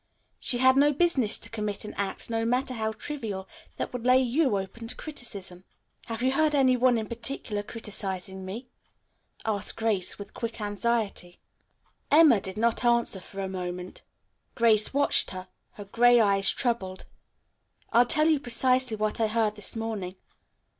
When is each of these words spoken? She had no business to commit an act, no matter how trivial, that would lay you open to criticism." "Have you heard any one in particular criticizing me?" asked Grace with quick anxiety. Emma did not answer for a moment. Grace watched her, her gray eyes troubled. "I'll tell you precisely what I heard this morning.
She 0.39 0.57
had 0.57 0.77
no 0.77 0.91
business 0.93 1.37
to 1.37 1.49
commit 1.51 1.85
an 1.85 1.93
act, 1.93 2.27
no 2.27 2.43
matter 2.43 2.73
how 2.73 2.91
trivial, 2.93 3.47
that 3.77 3.93
would 3.93 4.03
lay 4.03 4.19
you 4.19 4.57
open 4.57 4.87
to 4.87 4.95
criticism." 4.95 5.63
"Have 6.07 6.23
you 6.23 6.31
heard 6.31 6.55
any 6.55 6.75
one 6.75 6.97
in 6.97 7.05
particular 7.05 7.61
criticizing 7.61 8.43
me?" 8.43 8.67
asked 9.45 9.75
Grace 9.77 10.17
with 10.17 10.33
quick 10.33 10.59
anxiety. 10.59 11.39
Emma 12.09 12.41
did 12.41 12.57
not 12.57 12.83
answer 12.83 13.19
for 13.19 13.41
a 13.41 13.47
moment. 13.47 14.01
Grace 14.55 14.91
watched 14.91 15.29
her, 15.29 15.49
her 15.73 15.85
gray 15.85 16.19
eyes 16.19 16.49
troubled. 16.49 17.05
"I'll 17.93 18.07
tell 18.07 18.27
you 18.27 18.39
precisely 18.39 18.97
what 18.97 19.21
I 19.21 19.27
heard 19.27 19.55
this 19.55 19.75
morning. 19.75 20.15